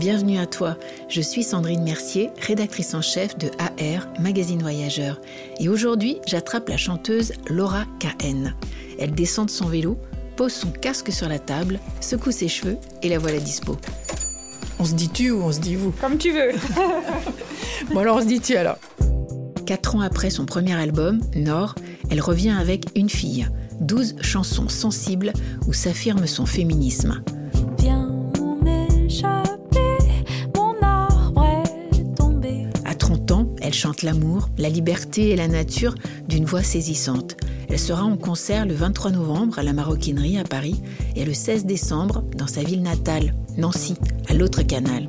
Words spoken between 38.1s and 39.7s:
concert le 23 novembre à